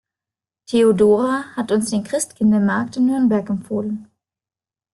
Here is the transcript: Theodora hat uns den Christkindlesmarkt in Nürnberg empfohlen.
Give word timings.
Theodora 0.65 1.45
hat 1.55 1.71
uns 1.71 1.91
den 1.91 2.03
Christkindlesmarkt 2.03 2.97
in 2.97 3.05
Nürnberg 3.05 3.47
empfohlen. 3.51 4.09